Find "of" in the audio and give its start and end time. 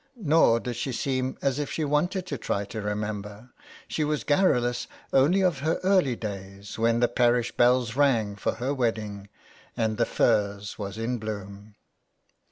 5.41-5.59